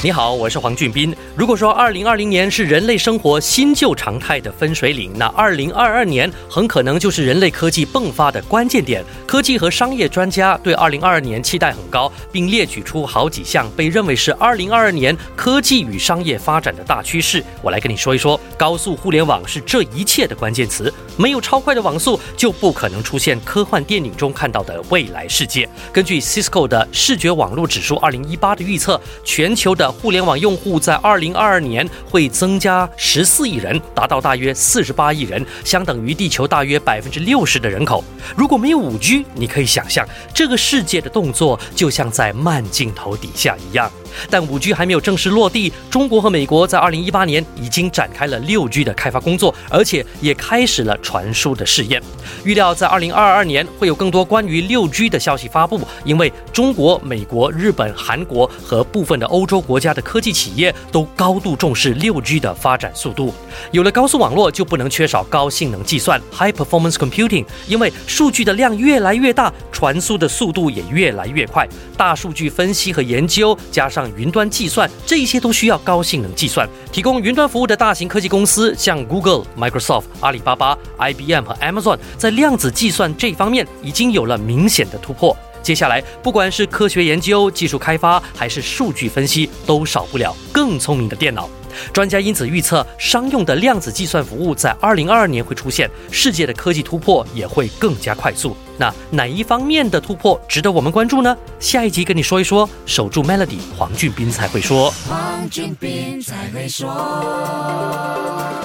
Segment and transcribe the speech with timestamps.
[0.00, 1.12] 你好，我是黄俊斌。
[1.34, 9.04] 如果说二零二零年是人类生活新旧常态的分水岭，那二零二二年很可能就是人类科技迸发的关键点。
[9.26, 17.42] 科技和商业专家对二零二二年期待很高，并列举出好几项被认为是二零二二年科技与商业发展的大趋势。
[17.60, 20.94] 我来跟你说一说，高速互联网是这一切的关键词。
[21.16, 25.68] 没有超快的网速，就不可能出现科幻电影中看到的未来世界。
[25.92, 38.04] 根据 Cisco 的视觉网络指数二零一八的预测，全球的互联网用户在二零二二年会增加十四亿人，达到大约四十八亿人，相等于地球大约百分之六十的人口。
[38.36, 43.90] 如果没有五 G，你可以想象这个世界的动作就像在慢镜头底下一样。
[44.30, 52.02] 但五 G 还没有正式落地，中国和美国在二零一八年已经展开了六 G 的开发工作，而且也开始了传输的试验。
[52.44, 63.32] 预料在二零二二年会有更多关于六 G 的消息发布，因为中国、美国、日本、韩国和部分的欧洲国家的科技企业都高度重视六 G 的发展速度。
[63.70, 71.66] 有了高速网络，就不能缺少高性能计算 （High Performance Computing），因为数据的量越来越大，传输的速度也越来越快。
[71.96, 76.68] 大数据分析和研究加上像云端计算，这些都需要高性能计算。
[76.92, 85.36] 提供云端服务的大型科技公司，像 Google、Microsoft、阿里巴巴、IBM 和 Amazon，在量子计算这方面已经有了明显的突破。
[85.64, 91.50] 接下来，不管是科学研究、技术开发，还是数据分析，都少不了更聪明的电脑。
[91.92, 98.56] 专家因此预测，商用的量子计算服务在二零二二年会出现，世界的科技突破也会更加快速。
[98.76, 101.36] 那哪一方面的突破值得我们关注呢？
[101.58, 102.68] 下一集跟你说一说。
[102.86, 104.92] 守住 Melody，黄俊斌才会说。
[105.08, 106.88] 黄俊斌才会说。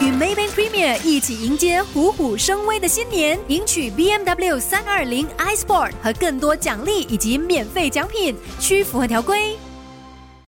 [0.00, 9.56] 与 Maybank Premier 一起迎接虎虎生威的新年，赢取 BMW 三二零 iSport 和更多奖励以及免费奖品，需符合条规。